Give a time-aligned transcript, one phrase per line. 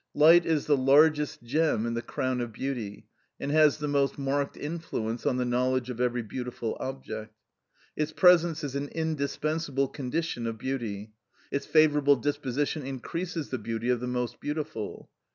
[0.15, 3.05] Light is the largest gem in the crown of beauty,
[3.39, 7.35] and has the most marked influence on the knowledge of every beautiful object.
[7.95, 11.11] Its presence is an indispensable condition of beauty;
[11.51, 15.07] its favourable disposition increases the beauty of the most beautiful.